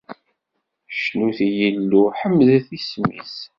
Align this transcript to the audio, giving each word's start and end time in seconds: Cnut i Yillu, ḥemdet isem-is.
Cnut 1.03 1.39
i 1.47 1.49
Yillu, 1.57 2.03
ḥemdet 2.19 2.67
isem-is. 2.77 3.35